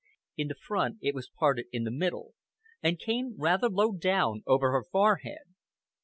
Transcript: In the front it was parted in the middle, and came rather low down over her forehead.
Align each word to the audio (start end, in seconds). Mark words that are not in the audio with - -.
In 0.35 0.47
the 0.47 0.55
front 0.55 0.97
it 1.03 1.13
was 1.13 1.29
parted 1.29 1.67
in 1.71 1.83
the 1.83 1.91
middle, 1.91 2.33
and 2.81 2.97
came 2.97 3.35
rather 3.37 3.69
low 3.69 3.91
down 3.91 4.41
over 4.47 4.71
her 4.71 4.83
forehead. 4.83 5.53